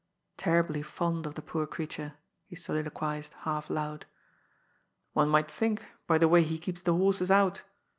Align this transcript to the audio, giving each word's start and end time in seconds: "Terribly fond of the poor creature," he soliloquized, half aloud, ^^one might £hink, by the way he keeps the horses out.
"Terribly 0.37 0.81
fond 0.81 1.27
of 1.27 1.35
the 1.35 1.43
poor 1.43 1.67
creature," 1.67 2.13
he 2.47 2.55
soliloquized, 2.55 3.33
half 3.41 3.69
aloud, 3.69 4.07
^^one 5.15 5.29
might 5.29 5.49
£hink, 5.49 5.81
by 6.07 6.17
the 6.17 6.27
way 6.27 6.41
he 6.41 6.57
keeps 6.57 6.81
the 6.81 6.95
horses 6.95 7.29
out. 7.29 7.61